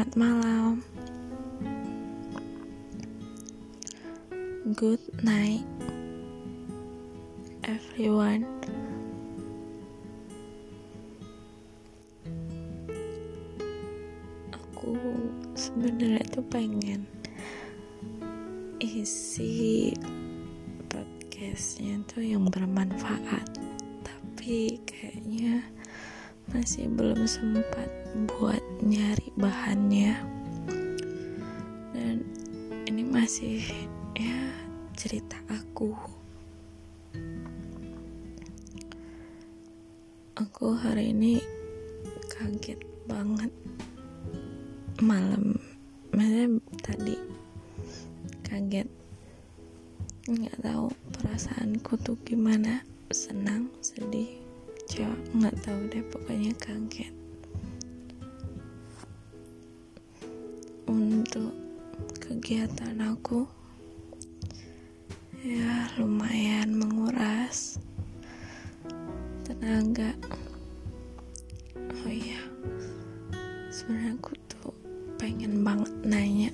[0.00, 0.80] Selamat malam.
[4.72, 5.60] Good night,
[7.68, 8.48] everyone.
[14.56, 14.96] Aku
[15.52, 17.04] sebenarnya tuh pengen
[18.80, 19.92] isi
[20.88, 23.52] podcastnya tuh yang bermanfaat,
[24.00, 25.60] tapi kayaknya
[26.56, 27.92] masih belum sempat
[28.40, 30.20] buat nyari bahannya
[31.96, 32.20] dan
[32.84, 33.64] ini masih
[34.12, 34.36] ya
[34.92, 35.96] cerita aku.
[40.36, 41.40] Aku hari ini
[42.28, 43.48] kaget banget.
[45.00, 45.56] Malam
[46.12, 47.16] maksudnya tadi.
[48.44, 48.88] Kaget.
[50.28, 52.84] Nggak tahu perasaanku tuh gimana.
[53.08, 54.36] Senang sedih
[54.76, 57.19] kecewa nggak tahu deh pokoknya kaget
[60.90, 61.54] untuk
[62.18, 63.46] kegiatan aku.
[65.46, 67.78] Ya lumayan menguras
[69.46, 70.12] tenaga.
[71.78, 72.42] Oh iya
[73.70, 74.74] sebenarnya aku tuh
[75.14, 76.50] pengen banget nanya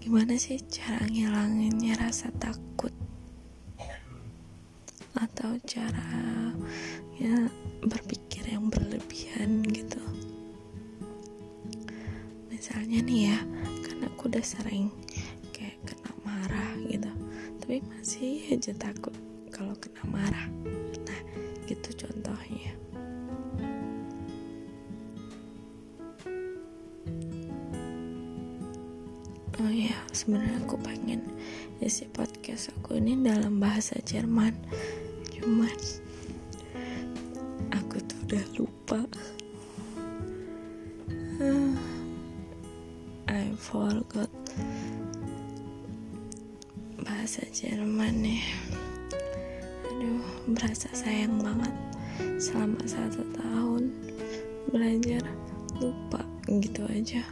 [0.00, 2.90] gimana sih cara ngilanginnya rasa takut?
[5.12, 6.08] Atau cara
[7.20, 7.46] ya
[7.84, 8.21] berpikir
[14.42, 14.90] udah sering
[15.54, 17.06] kayak kena marah gitu.
[17.62, 19.14] Tapi masih aja takut
[19.54, 20.50] kalau kena marah.
[21.06, 21.20] Nah
[21.70, 22.74] gitu contohnya.
[29.62, 31.22] Oh ya sebenarnya aku pengen
[31.78, 34.58] isi podcast aku ini dalam bahasa Jerman
[47.32, 48.44] bahasa Jerman nih
[49.88, 50.20] aduh
[50.52, 51.72] berasa sayang banget
[52.36, 53.88] selama satu tahun
[54.68, 55.24] belajar
[55.80, 56.20] lupa
[56.60, 57.24] gitu aja.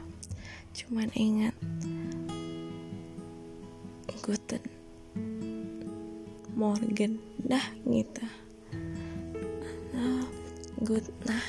[0.72, 1.52] Cuman ingat
[4.24, 4.64] Guten
[6.56, 8.24] Morgan dah gitu.
[9.92, 10.24] Nah
[10.80, 11.44] good nah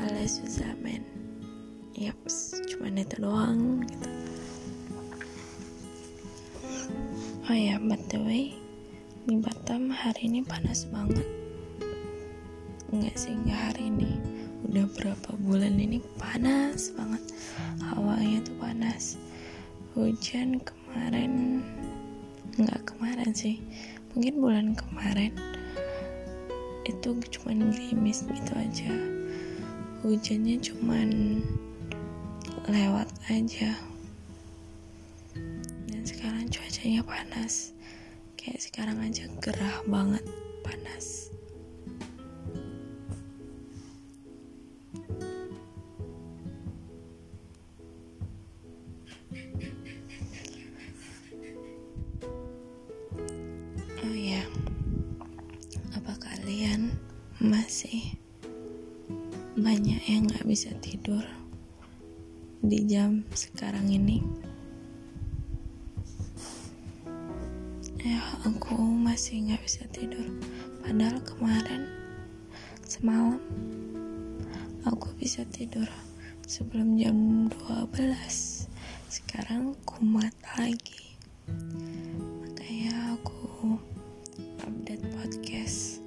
[0.00, 1.04] alles zusammen.
[2.00, 4.11] Yaps cuman itu doang gitu
[7.50, 8.54] oh ya by the way
[9.26, 11.26] di Batam hari ini panas banget.
[12.94, 14.14] Enggak sih enggak hari ini.
[14.70, 17.18] Udah berapa bulan ini panas banget.
[17.82, 19.18] Hawanya tuh panas.
[19.98, 21.66] Hujan kemarin
[22.62, 23.58] nggak kemarin sih.
[24.14, 25.34] Mungkin bulan kemarin
[26.86, 28.94] itu cuman gerimis gitu aja.
[30.06, 31.42] Hujannya cuman
[32.70, 33.74] lewat aja.
[35.90, 36.46] Dan sekarang
[36.82, 37.70] cuacanya panas
[38.34, 40.26] kayak sekarang aja gerah banget
[40.66, 41.30] panas
[54.02, 54.42] Oh ya,
[55.94, 56.98] apa kalian
[57.38, 58.18] masih
[59.54, 61.22] banyak yang gak bisa tidur
[62.58, 64.50] di jam sekarang ini?
[68.42, 70.26] Aku masih gak bisa tidur.
[70.82, 71.86] Padahal kemarin
[72.82, 73.38] semalam
[74.82, 75.86] aku bisa tidur
[76.42, 77.94] sebelum jam 12.
[79.06, 81.14] Sekarang kumat lagi.
[82.42, 83.78] Makanya aku
[84.66, 86.02] update podcast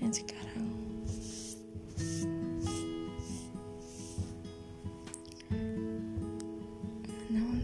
[0.00, 0.68] yang sekarang
[7.28, 7.60] namun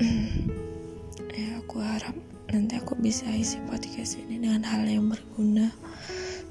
[1.36, 2.16] ya aku harap
[2.56, 5.68] nanti aku bisa isi podcast ini dengan hal yang berguna.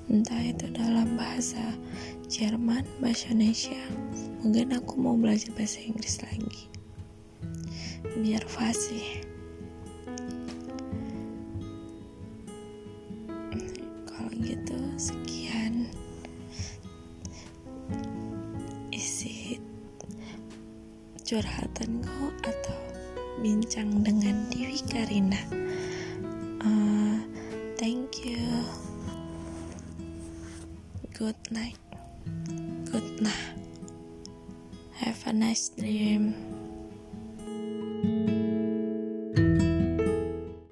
[0.05, 1.57] Entah itu dalam bahasa
[2.29, 3.81] Jerman, bahasa Indonesia.
[4.45, 6.69] Mungkin aku mau belajar bahasa Inggris lagi.
[8.21, 9.25] Biar fasih.
[14.05, 15.89] Kalau gitu sekian.
[18.93, 19.57] Isi
[21.25, 22.77] curhatanku atau
[23.41, 25.65] bincang dengan Dewi Karina
[31.17, 31.77] good night.
[32.91, 33.55] Good night.
[34.99, 36.35] Have a nice dream